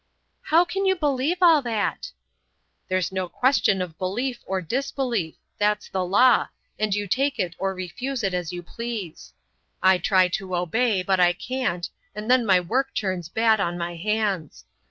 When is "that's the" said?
5.59-6.03